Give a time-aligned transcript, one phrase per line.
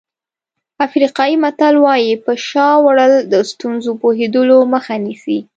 [0.85, 5.39] افریقایي متل وایي په شا وړل د ستونزو پوهېدلو مخه نیسي.